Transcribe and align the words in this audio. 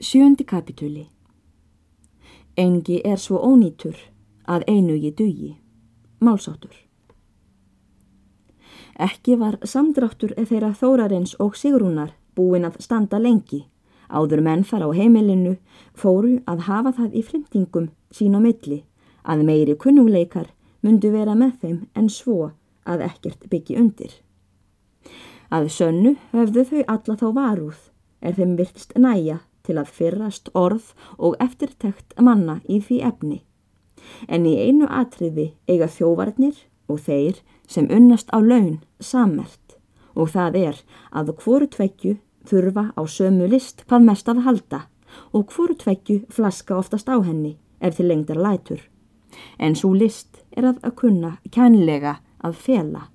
Sjöndi 0.00 0.44
kapitúli 0.44 1.08
Engi 2.56 3.00
er 3.04 3.18
svo 3.18 3.40
ónýtur 3.42 3.96
að 4.46 4.62
einugi 4.70 5.10
dugi. 5.10 5.48
Málsáttur 6.22 6.76
Ekki 8.94 9.34
var 9.40 9.56
samdráttur 9.66 10.36
þeirra 10.38 10.70
þórarins 10.78 11.32
og 11.42 11.58
sigrúnar 11.58 12.12
búin 12.38 12.68
að 12.68 12.78
standa 12.86 13.18
lengi. 13.18 13.64
Áður 14.06 14.44
menn 14.46 14.62
fara 14.62 14.86
á 14.86 14.94
heimilinu 14.94 15.56
fóru 15.98 16.36
að 16.46 16.62
hafa 16.70 16.94
það 17.00 17.18
í 17.18 17.24
flimtingum 17.32 17.90
sín 18.14 18.38
á 18.38 18.40
milli 18.46 18.84
að 19.26 19.44
meiri 19.50 19.74
kunnungleikar 19.74 20.54
myndu 20.80 21.10
vera 21.10 21.34
með 21.34 21.58
þeim 21.64 21.82
en 21.98 22.06
svo 22.06 22.52
að 22.86 23.02
ekkert 23.10 23.50
byggi 23.50 23.82
undir. 23.82 24.14
Að 25.50 25.72
sönnu 25.74 26.14
höfðu 26.30 26.68
þau 26.70 26.80
alla 26.86 27.18
þá 27.18 27.28
varúð 27.42 27.84
er 28.22 28.38
þeim 28.38 28.54
virtist 28.62 28.94
næja 28.94 29.42
til 29.68 29.76
að 29.76 29.92
fyrrast 29.98 30.48
orð 30.56 30.94
og 31.18 31.36
eftirtekt 31.44 32.16
manna 32.16 32.58
í 32.64 32.80
því 32.80 33.02
efni. 33.10 33.42
En 34.28 34.46
í 34.48 34.56
einu 34.56 34.88
atriði 34.88 35.52
eiga 35.68 35.88
þjóvarnir 35.92 36.56
og 36.88 37.02
þeir 37.04 37.42
sem 37.68 37.88
unnast 37.92 38.32
á 38.32 38.40
laun 38.40 38.78
sammert 38.98 39.76
og 40.18 40.32
það 40.34 40.56
er 40.58 40.78
að 41.14 41.34
hvoru 41.42 41.68
tveggju 41.70 42.16
þurfa 42.48 42.88
á 42.96 43.02
sömu 43.06 43.48
list 43.52 43.84
hvað 43.86 44.06
mest 44.08 44.30
að 44.32 44.44
halda 44.46 44.80
og 45.36 45.52
hvoru 45.52 45.76
tveggju 45.78 46.22
flaska 46.32 46.76
oftast 46.78 47.08
á 47.12 47.16
henni 47.20 47.58
ef 47.80 47.96
til 47.96 48.08
lengdar 48.08 48.40
lætur. 48.40 48.80
En 49.58 49.76
svo 49.76 49.92
list 49.94 50.42
er 50.56 50.66
að 50.72 50.80
að 50.82 50.96
kunna 51.02 51.32
kænlega 51.54 52.18
að 52.42 52.56
fela. 52.64 53.08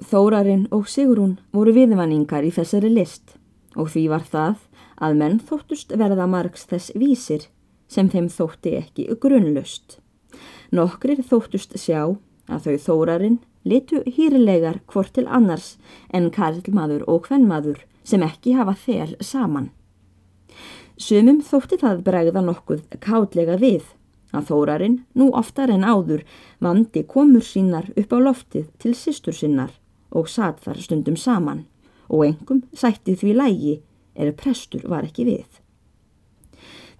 Þórarinn 0.00 0.66
og 0.72 0.88
Sigrún 0.88 1.36
voru 1.52 1.74
viðvanningar 1.76 2.46
í 2.46 2.52
þessari 2.54 2.90
list 2.90 3.36
og 3.76 3.92
því 3.92 4.06
var 4.10 4.24
það 4.24 4.56
að 5.00 5.16
menn 5.20 5.40
þóttust 5.40 5.92
verða 5.96 6.26
margs 6.30 6.66
þess 6.70 6.94
vísir 6.94 7.48
sem 7.90 8.08
þeim 8.12 8.28
þótti 8.30 8.76
ekki 8.78 9.08
grunnlust. 9.22 9.98
Nokkrir 10.70 11.22
þóttust 11.26 11.76
sjá 11.80 12.16
að 12.50 12.66
þau 12.66 12.76
þórarinn 12.86 13.38
litu 13.64 14.02
hýrlegar 14.06 14.80
hvort 14.86 15.14
til 15.16 15.26
annars 15.26 15.76
en 16.14 16.30
karlmaður 16.34 17.04
og 17.10 17.28
hvennmaður 17.28 17.82
sem 18.04 18.22
ekki 18.24 18.54
hafa 18.58 18.76
þel 18.78 19.16
saman. 19.20 19.70
Sumum 21.00 21.40
þótti 21.44 21.80
það 21.80 22.04
bregða 22.06 22.44
nokkuð 22.44 22.84
kátlega 23.00 23.56
við 23.60 23.84
að 24.36 24.50
þórarinn 24.50 24.98
nú 25.18 25.30
oftar 25.36 25.72
en 25.74 25.84
áður 25.84 26.24
vandi 26.62 27.02
komur 27.08 27.44
sínar 27.44 27.88
upp 27.96 28.12
á 28.14 28.18
loftið 28.20 28.68
til 28.78 28.94
sístur 28.94 29.34
sinnar 29.34 29.72
og 30.10 30.28
satt 30.28 30.60
þar 30.64 30.82
stundum 30.84 31.16
saman 31.16 31.64
og 32.10 32.26
engum 32.26 32.62
sætti 32.76 33.16
því 33.18 33.34
lægi 33.38 33.74
er 34.14 34.32
prestur 34.32 34.86
var 34.88 35.06
ekki 35.06 35.26
við. 35.28 35.48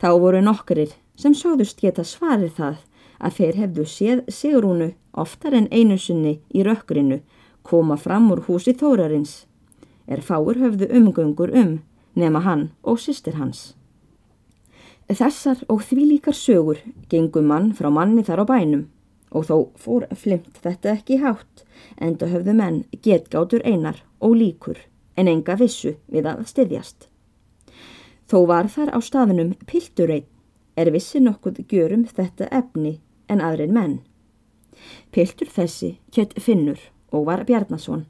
Þá 0.01 0.11
voru 0.21 0.41
nokkurir 0.43 0.95
sem 1.17 1.35
sögðust 1.37 1.81
geta 1.83 2.05
svarið 2.05 2.55
það 2.57 2.79
að 3.21 3.37
þeir 3.37 3.59
hefðu 3.63 3.85
séð 3.85 4.23
Sigrúnu 4.33 4.93
oftar 5.13 5.57
en 5.57 5.69
einu 5.71 5.99
sinni 5.99 6.39
í 6.55 6.65
rökkrinu 6.65 7.21
koma 7.63 7.99
fram 8.01 8.31
úr 8.33 8.45
húsi 8.47 8.73
Þórarins, 8.73 9.45
er 10.09 10.23
fáur 10.25 10.57
höfðu 10.57 10.89
umgöngur 10.97 11.53
um 11.53 11.81
nema 12.17 12.41
hann 12.47 12.71
og 12.83 12.99
sýstir 13.03 13.37
hans. 13.37 13.75
Þessar 15.11 15.65
og 15.69 15.83
því 15.83 16.07
líkar 16.15 16.37
sögur 16.39 16.81
gengum 17.11 17.49
mann 17.51 17.73
frá 17.75 17.91
manni 17.91 18.23
þar 18.27 18.45
á 18.47 18.51
bænum 18.51 18.85
og 19.31 19.47
þó 19.49 19.57
fór 19.79 20.07
flimt 20.19 20.61
þetta 20.63 20.95
ekki 20.95 21.19
hátt 21.23 21.65
enda 21.99 22.29
höfðu 22.31 22.55
menn 22.57 22.85
getgátur 23.03 23.63
einar 23.67 24.03
og 24.21 24.39
líkur 24.39 24.79
en 25.21 25.29
enga 25.29 25.57
vissu 25.61 25.97
við 26.09 26.29
að 26.33 26.45
styðjast. 26.51 27.09
Þó 28.31 28.39
var 28.49 28.69
þar 28.73 28.95
á 28.97 28.99
staðunum 29.03 29.57
pilturrein 29.69 30.29
er 30.79 30.93
vissi 30.95 31.21
nokkuð 31.21 31.65
gjörum 31.69 32.07
þetta 32.09 32.49
efni 32.55 32.99
en 33.29 33.43
aðrin 33.45 33.75
menn. 33.75 33.97
Piltur 35.13 35.51
þessi 35.51 35.97
kjött 36.15 36.39
Finnur 36.41 36.81
og 37.13 37.27
var 37.27 37.45
Bjarnason. 37.45 38.07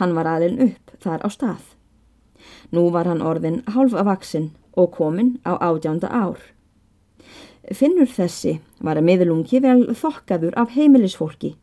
Hann 0.00 0.16
var 0.16 0.28
aðlinn 0.28 0.62
upp 0.70 0.94
þar 1.04 1.22
á 1.24 1.28
stað. 1.28 1.62
Nú 2.72 2.88
var 2.94 3.08
hann 3.08 3.22
orðin 3.22 3.60
hálfa 3.74 4.04
vaksinn 4.06 4.50
og 4.72 4.94
kominn 4.96 5.36
á 5.44 5.60
ádjánda 5.60 6.08
ár. 6.08 6.40
Finnur 7.70 8.08
þessi 8.08 8.58
var 8.80 8.98
að 8.98 9.06
miðlungi 9.10 9.60
vel 9.62 9.90
þokkaður 9.94 10.56
af 10.58 10.72
heimilisfólki. 10.74 11.54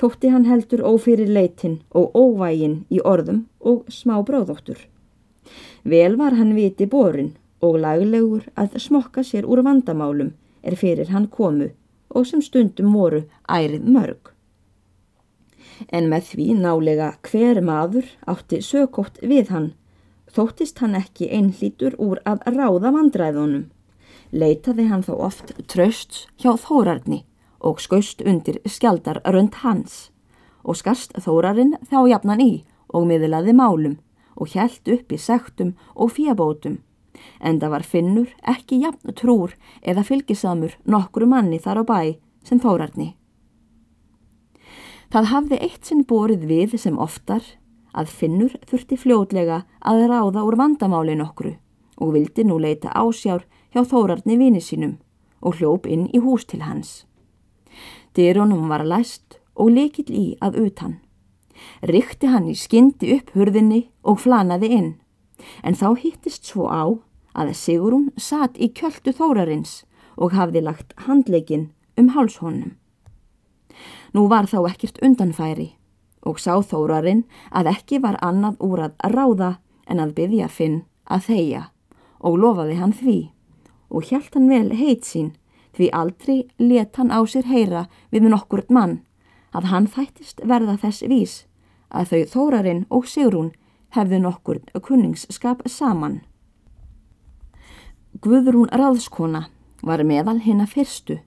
Þótti 0.00 0.30
hann 0.32 0.46
heldur 0.48 0.82
ófyrir 0.86 1.30
leitin 1.30 1.80
og 1.96 2.14
óvægin 2.16 2.84
í 2.90 3.00
orðum 3.04 3.44
og 3.60 3.84
smá 3.92 4.18
bróðóttur. 4.26 4.78
Vel 5.84 6.16
var 6.16 6.36
hann 6.38 6.54
viti 6.54 6.86
borin 6.86 7.34
og 7.60 7.78
laglegur 7.84 8.46
að 8.56 8.78
smokka 8.84 9.24
sér 9.26 9.48
úr 9.48 9.62
vandamálum 9.66 10.34
er 10.62 10.76
fyrir 10.76 11.12
hann 11.14 11.28
komu 11.28 11.70
og 12.10 12.26
sem 12.26 12.42
stundum 12.42 12.92
voru 12.94 13.24
ærið 13.48 13.86
mörg. 13.96 14.32
En 15.88 16.10
með 16.12 16.32
því 16.32 16.46
nálega 16.60 17.12
hver 17.24 17.60
maður 17.64 18.08
átti 18.28 18.60
sökótt 18.64 19.20
við 19.22 19.52
hann, 19.54 19.70
þóttist 20.28 20.82
hann 20.84 20.98
ekki 20.98 21.30
einhlítur 21.32 21.96
úr 21.98 22.20
að 22.28 22.44
ráða 22.52 22.92
vandræðunum. 22.96 23.70
Leitaði 24.30 24.86
hann 24.90 25.02
þá 25.02 25.14
oft 25.16 25.54
tröst 25.72 26.26
hjá 26.38 26.52
þórarni 26.60 27.24
og 27.60 27.80
skaust 27.80 28.22
undir 28.22 28.60
skjaldar 28.66 29.20
rönd 29.24 29.54
hans 29.62 30.10
og 30.64 30.76
skarst 30.76 31.14
þórarinn 31.16 31.76
þá 31.88 31.98
jafnan 32.10 32.42
í 32.44 32.52
og 32.92 33.06
miðlaði 33.08 33.54
málum 33.56 33.96
og 34.36 34.52
hjælt 34.54 34.88
upp 34.88 35.12
í 35.12 35.18
sektum 35.20 35.74
og 35.94 36.12
fíabótum, 36.16 36.80
en 37.40 37.60
það 37.60 37.72
var 37.74 37.86
finnur 37.86 38.34
ekki 38.48 38.80
jafn 38.84 39.14
trúr 39.16 39.54
eða 39.82 40.04
fylgisamur 40.06 40.76
nokkru 40.84 41.28
manni 41.28 41.60
þar 41.60 41.82
á 41.82 41.84
bæ 41.84 42.00
sem 42.44 42.60
þórarni. 42.60 43.14
Það 45.10 45.30
hafði 45.32 45.58
eitt 45.66 45.88
sinn 45.88 46.04
borið 46.06 46.46
við 46.46 46.76
sem 46.78 46.98
oftar 46.98 47.42
að 47.92 48.12
finnur 48.14 48.54
þurfti 48.70 48.96
fljótlega 49.00 49.64
að 49.80 50.06
ráða 50.12 50.44
úr 50.46 50.56
vandamáli 50.60 51.16
nokkru 51.18 51.56
og 52.00 52.14
vildi 52.14 52.46
nú 52.46 52.60
leita 52.62 52.94
ásjár 52.94 53.44
hjá 53.74 53.82
þórarni 53.82 54.38
vini 54.38 54.62
sínum 54.62 54.98
og 55.40 55.58
hljóp 55.58 55.88
inn 55.90 56.06
í 56.14 56.20
hús 56.22 56.46
til 56.46 56.62
hans. 56.62 57.09
Dyrunum 58.16 58.68
var 58.68 58.84
læst 58.84 59.38
og 59.54 59.70
lekill 59.74 60.10
í 60.10 60.26
að 60.42 60.58
utan. 60.64 60.98
Rykti 61.84 62.30
hann 62.32 62.48
í 62.50 62.56
skyndi 62.56 63.12
upp 63.16 63.30
hurðinni 63.36 63.84
og 64.02 64.22
flanaði 64.24 64.70
inn, 64.76 64.90
en 65.62 65.76
þá 65.76 65.94
hittist 66.00 66.48
svo 66.48 66.66
á 66.66 66.84
að 67.36 67.54
Sigurún 67.54 68.10
satt 68.16 68.58
í 68.58 68.70
kjöldu 68.74 69.12
þórarins 69.14 69.82
og 70.16 70.34
hafði 70.34 70.64
lagt 70.64 70.94
handleikin 71.06 71.70
um 72.00 72.10
hálshónum. 72.16 72.76
Nú 74.12 74.26
var 74.28 74.48
þá 74.50 74.66
ekkert 74.72 74.98
undanfæri 75.04 75.70
og 76.26 76.40
sá 76.42 76.58
þórarinn 76.60 77.24
að 77.54 77.70
ekki 77.74 78.00
var 78.02 78.18
annað 78.24 78.58
úr 78.64 78.86
að 78.88 78.96
ráða 79.14 79.50
en 79.86 80.02
að 80.02 80.16
byggja 80.18 80.48
Finn 80.50 80.82
að 81.06 81.28
þeia 81.30 81.62
og 82.20 82.40
lofaði 82.42 82.80
hann 82.80 82.96
því 82.96 83.18
og 83.90 84.10
hjælt 84.10 84.34
hann 84.36 84.50
vel 84.50 84.74
heit 84.76 85.06
sín 85.06 85.32
því 85.76 85.90
aldrei 85.94 86.38
let 86.58 86.96
hann 86.96 87.12
á 87.14 87.20
sér 87.26 87.46
heyra 87.46 87.86
við 88.10 88.28
nokkurt 88.30 88.70
mann 88.70 89.00
að 89.52 89.70
hann 89.70 89.86
þættist 89.90 90.42
verða 90.46 90.76
þess 90.80 91.06
vís 91.10 91.34
að 91.90 92.10
þau 92.10 92.22
Þórarinn 92.34 92.84
og 92.90 93.06
Sigrún 93.10 93.52
hefðu 93.96 94.20
nokkur 94.22 94.60
kunningsskap 94.86 95.64
saman. 95.66 96.20
Guðrún 98.22 98.70
Ráðskona 98.70 99.48
var 99.82 100.04
meðal 100.06 100.38
hinn 100.44 100.62
að 100.62 100.74
fyrstu 100.76 101.18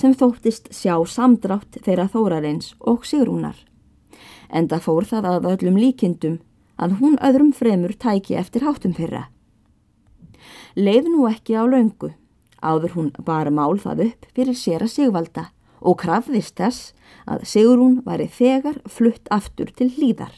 sem 0.00 0.14
þóttist 0.16 0.72
sjá 0.74 0.96
samdrátt 1.08 1.78
þeirra 1.84 2.08
Þórarins 2.12 2.72
og 2.80 3.06
Sigrúnar. 3.08 3.56
Enda 4.52 4.80
fór 4.80 5.06
það 5.08 5.28
að 5.30 5.50
öllum 5.52 5.78
líkindum 5.80 6.40
að 6.76 6.96
hún 7.00 7.18
öðrum 7.24 7.52
fremur 7.56 7.94
tæki 7.96 8.36
eftir 8.36 8.64
háttum 8.66 8.94
fyrra. 8.96 9.28
Leið 10.76 11.08
nú 11.12 11.28
ekki 11.28 11.56
á 11.56 11.64
laungu, 11.68 12.12
áður 12.62 12.96
hún 12.96 13.10
bara 13.26 13.50
mál 13.50 13.78
það 13.80 14.06
upp 14.08 14.30
fyrir 14.36 14.56
sér 14.58 14.86
að 14.86 14.94
sigvalda 14.94 15.48
og 15.82 15.98
krafðist 16.02 16.56
þess 16.58 16.92
að 17.26 17.44
Sigrún 17.46 18.00
væri 18.06 18.28
þegar 18.30 18.80
flutt 18.86 19.28
aftur 19.30 19.70
til 19.76 19.90
hlýðar. 19.96 20.32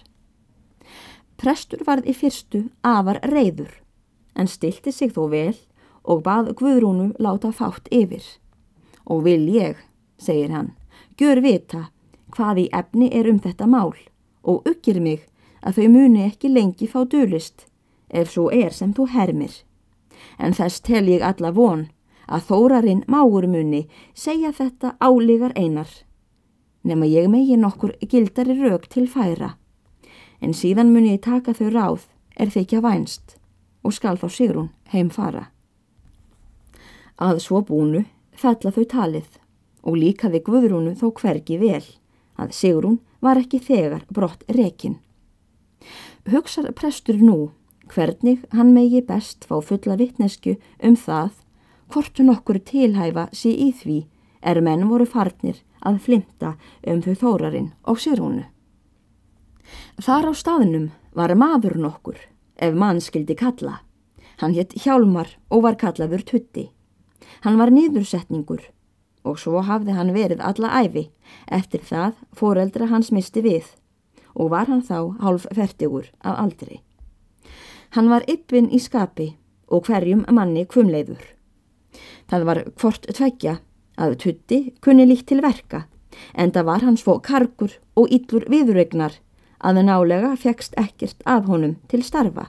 Prestur 1.41 1.85
varð 1.87 2.09
í 2.09 2.15
fyrstu 2.17 2.65
afar 2.82 3.21
reyður 3.29 3.73
en 4.35 4.49
stilti 4.50 4.93
sig 4.93 5.12
þó 5.15 5.29
vel 5.32 5.56
og 6.05 6.25
bað 6.25 6.53
Guðrúnu 6.59 7.12
láta 7.19 7.53
fátt 7.53 7.88
yfir. 7.93 8.25
Og 9.05 9.25
vil 9.25 9.44
ég, 9.53 9.76
segir 10.19 10.53
hann, 10.53 10.73
gjör 11.19 11.41
vita 11.44 11.88
hvað 12.35 12.65
í 12.65 12.67
efni 12.73 13.11
er 13.12 13.29
um 13.31 13.38
þetta 13.38 13.69
mál 13.69 13.94
og 14.43 14.67
uggir 14.69 15.00
mig 15.00 15.26
að 15.65 15.81
þau 15.81 15.88
muni 15.93 16.25
ekki 16.26 16.50
lengi 16.53 16.88
fá 16.88 17.05
dölist 17.09 17.67
ef 18.09 18.32
svo 18.32 18.50
er 18.53 18.73
sem 18.73 18.93
þú 18.94 19.09
hermir. 19.12 19.55
En 20.38 20.55
þess 20.56 20.82
tel 20.85 21.09
ég 21.09 21.25
alla 21.25 21.53
von 21.53 21.88
að 22.29 22.49
þórarinn 22.49 23.05
máur 23.09 23.47
muni 23.47 23.87
segja 24.15 24.53
þetta 24.53 24.97
álegar 25.00 25.53
einar 25.56 25.91
nema 26.85 27.09
ég 27.09 27.29
megi 27.32 27.56
nokkur 27.56 27.94
gildari 28.09 28.56
rauk 28.61 28.88
til 28.93 29.06
færa. 29.09 29.55
En 30.41 30.53
síðan 30.53 30.93
mun 30.93 31.09
ég 31.09 31.23
taka 31.25 31.55
þau 31.56 31.71
ráð, 31.73 32.03
er 32.37 32.53
þykja 32.53 32.82
vænst. 32.85 33.38
og 33.85 33.93
skal 33.93 34.17
þá 34.17 34.29
Sigrún 34.32 34.71
heim 34.94 35.11
fara. 35.12 35.50
Að 37.21 37.43
svo 37.44 37.61
búnu 37.61 38.06
fella 38.32 38.71
þau 38.73 38.85
talið 38.88 39.37
og 39.85 39.99
líkaði 40.00 40.41
Guðrúnu 40.41 40.94
þó 40.97 41.11
hvergi 41.12 41.59
vel 41.61 41.85
að 42.41 42.55
Sigrún 42.56 43.03
var 43.21 43.37
ekki 43.37 43.61
þegar 43.61 44.06
brott 44.09 44.41
rekin. 44.49 44.97
Hugsar 46.25 46.73
prestur 46.73 47.21
nú 47.21 47.53
hvernig 47.93 48.41
hann 48.56 48.73
megi 48.73 49.05
best 49.05 49.44
fá 49.44 49.61
fulla 49.61 49.99
vittnesku 50.00 50.56
um 50.81 50.97
það 50.97 51.44
hvort 51.94 52.19
nokkur 52.19 52.58
tilhæfa 52.58 53.29
sé 53.31 53.52
í 53.55 53.70
því 53.70 54.00
er 54.43 54.61
menn 54.67 54.88
voru 54.91 55.06
farnir 55.06 55.61
að 55.87 56.00
flimta 56.06 56.55
um 56.91 57.02
þau 57.05 57.14
þórarinn 57.23 57.70
og 57.87 58.00
Sigrúnu. 58.02 58.44
Þar 60.02 60.31
á 60.31 60.32
staðnum 60.35 60.88
var 61.14 61.35
maður 61.38 61.76
nokkur 61.79 62.19
ef 62.58 62.75
mann 62.75 63.00
skildi 63.00 63.37
kalla. 63.38 63.81
Hann 64.43 64.56
hétt 64.56 64.75
Hjálmar 64.82 65.37
og 65.50 65.62
var 65.62 65.79
kallaður 65.79 66.25
Tutti. 66.26 66.70
Hann 67.46 67.61
var 67.62 67.70
nýðursetningur 67.70 68.64
og 69.25 69.38
svo 69.40 69.62
hafði 69.62 69.94
hann 69.94 70.12
verið 70.17 70.43
alla 70.43 70.73
æfi. 70.82 71.06
Eftir 71.47 71.87
það 71.87 72.19
foreldra 72.35 72.90
hans 72.90 73.12
misti 73.14 73.44
við 73.44 73.70
og 74.35 74.50
var 74.50 74.67
hann 74.67 74.82
þá 74.82 75.14
hálf 75.23 75.47
ferdigur 75.55 76.11
af 76.20 76.43
aldri. 76.43 76.82
Hann 77.94 78.11
var 78.11 78.26
yppin 78.26 78.67
í 78.75 78.82
skapi 78.82 79.37
og 79.70 79.87
hverjum 79.87 80.26
manni 80.35 80.67
kvumleiður. 80.67 81.23
Það 82.35 82.45
var 82.49 82.59
hvort 82.83 83.05
tveggja 83.15 83.53
að 83.95 84.15
Tutti 84.19 84.57
kunni 84.83 85.05
líkt 85.07 85.29
til 85.31 85.37
verka 85.39 85.85
en 86.35 86.51
það 86.51 86.65
var 86.67 86.83
hann 86.83 86.97
svo 86.99 87.21
kargur 87.23 87.77
og 87.95 88.11
yllur 88.11 88.43
viðregnar 88.51 89.21
að 89.63 89.79
nálega 89.87 90.33
fegst 90.43 90.75
ekkert 90.81 91.23
af 91.31 91.47
honum 91.47 91.77
til 91.93 92.03
starfa. 92.03 92.49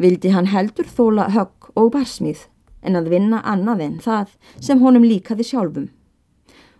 Vildi 0.00 0.32
hann 0.32 0.48
heldur 0.54 0.88
þóla 0.88 1.28
högg 1.34 1.68
og 1.76 1.90
barsmið 1.98 2.46
en 2.80 2.96
að 2.96 3.12
vinna 3.12 3.42
annað 3.44 3.84
en 3.90 4.00
það 4.06 4.32
sem 4.56 4.80
honum 4.80 5.04
líkaði 5.04 5.50
sjálfum. 5.50 5.90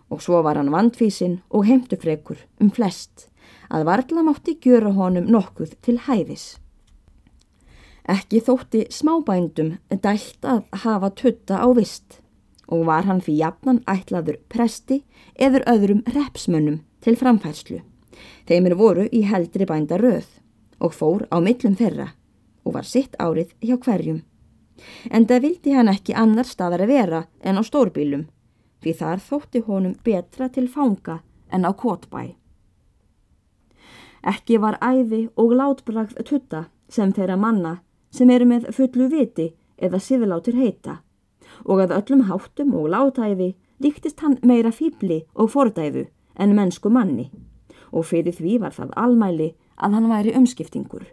Og 0.09 0.25
svo 0.25 0.41
var 0.41 0.57
hann 0.57 0.73
vandfísin 0.73 1.43
og 1.53 1.69
heimtufrekur 1.69 2.41
um 2.57 2.73
flest 2.73 3.29
að 3.69 3.85
varla 3.91 4.25
mátti 4.25 4.57
gjöra 4.65 4.97
honum 4.97 5.29
nokkuð 5.29 5.77
til 5.85 6.01
hæfis. 6.09 6.55
Ekki 8.09 8.41
þótti 8.43 8.83
smábændum 8.91 9.77
dælt 9.89 10.43
að 10.43 10.65
hafa 10.83 11.09
tutta 11.15 11.61
á 11.63 11.67
vist 11.75 12.19
og 12.67 12.85
var 12.87 13.07
hann 13.07 13.21
fyrir 13.23 13.45
jafnan 13.45 13.79
ætlaður 13.87 14.41
presti 14.51 15.03
eður 15.39 15.63
öðrum 15.71 16.03
repsmönnum 16.15 16.81
til 17.03 17.15
framfærslu. 17.19 17.79
Þeimir 18.47 18.75
voru 18.75 19.07
í 19.11 19.23
heldri 19.27 19.67
bænda 19.67 19.99
röð 20.01 20.27
og 20.83 20.93
fór 20.95 21.25
á 21.31 21.39
millum 21.39 21.79
þeirra 21.79 22.11
og 22.63 22.75
var 22.75 22.87
sitt 22.87 23.15
árið 23.19 23.55
hjá 23.63 23.77
hverjum 23.79 24.23
en 25.11 25.27
það 25.29 25.45
vildi 25.47 25.75
hann 25.75 25.91
ekki 25.91 26.15
annar 26.17 26.47
staðar 26.49 26.83
að 26.85 26.93
vera 26.93 27.21
en 27.41 27.59
á 27.59 27.61
stórbílum, 27.65 28.27
því 28.81 28.93
þar 28.99 29.23
þótti 29.27 29.63
honum 29.67 29.97
betra 30.03 30.49
til 30.49 30.67
fanga 30.67 31.21
en 31.53 31.67
á 31.67 31.71
kotbæ. 31.71 32.33
Ekki 34.23 34.59
var 34.63 34.79
æði 34.81 35.27
og 35.35 35.55
látbragð 35.59 36.21
tutta 36.27 36.65
sem 36.89 37.11
þeirra 37.13 37.37
manna 37.39 37.73
sem 38.13 38.29
eru 38.29 38.47
með 38.49 38.69
fullu 38.77 39.09
viti 39.11 39.49
eða 39.77 39.99
siðlátur 39.99 40.57
heita 40.59 40.99
og 41.65 41.81
að 41.83 41.95
öllum 41.97 42.27
háttum 42.29 42.75
og 42.77 42.91
látæði 42.93 43.53
líktist 43.83 44.21
hann 44.23 44.37
meira 44.45 44.71
fýbli 44.71 45.23
og 45.33 45.51
fordæðu 45.55 46.05
en 46.39 46.55
mennsku 46.57 46.89
manni 46.93 47.29
og 47.91 48.07
fyrir 48.09 48.35
því 48.37 48.59
var 48.63 48.73
það 48.77 48.95
almæli 48.97 49.49
að 49.77 49.97
hann 49.97 50.09
væri 50.09 50.33
umskiptingur. 50.37 51.05